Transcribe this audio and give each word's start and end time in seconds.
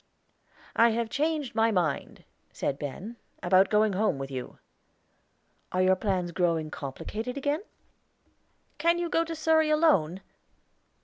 "I 0.75 0.89
have 0.97 1.11
changed 1.11 1.53
my 1.53 1.69
mind," 1.69 2.23
said 2.51 2.79
Ben, 2.79 3.17
"about 3.43 3.69
going 3.69 3.93
home 3.93 4.17
with 4.17 4.31
you." 4.31 4.57
"Are 5.71 5.83
your 5.83 5.95
plans 5.95 6.31
growing 6.31 6.71
complicated 6.71 7.37
again?" 7.37 7.61
"Can 8.79 8.97
you 8.97 9.09
go 9.09 9.23
to 9.23 9.35
Surrey 9.35 9.69
alone?" 9.69 10.21